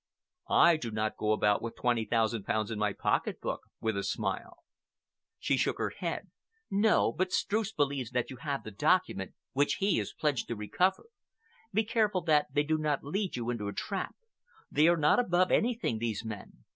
"I 0.49 0.77
do 0.77 0.89
not 0.89 1.15
go 1.15 1.31
about 1.31 1.61
with 1.61 1.75
twenty 1.75 2.05
thousand 2.05 2.43
pounds 2.45 2.71
in 2.71 2.79
my 2.79 2.91
pocket 2.91 3.39
book," 3.39 3.61
with 3.79 3.95
a 3.95 4.01
smile. 4.03 4.63
She 5.37 5.57
shook 5.57 5.77
her 5.77 5.91
head. 5.91 6.31
"No, 6.71 7.11
but 7.11 7.31
Streuss 7.31 7.71
believes 7.71 8.09
that 8.09 8.31
you 8.31 8.37
have 8.37 8.63
the 8.63 8.71
document 8.71 9.33
which 9.53 9.75
he 9.75 9.99
is 9.99 10.11
pledged 10.11 10.47
to 10.47 10.55
recover. 10.55 11.05
Be 11.71 11.83
careful 11.83 12.21
that 12.21 12.47
they 12.51 12.63
do 12.63 12.79
not 12.79 13.03
lead 13.03 13.35
you 13.35 13.51
into 13.51 13.67
a 13.67 13.73
trap. 13.73 14.15
They 14.71 14.87
are 14.87 14.97
not 14.97 15.19
above 15.19 15.51
anything, 15.51 15.99
these 15.99 16.25
men. 16.25 16.63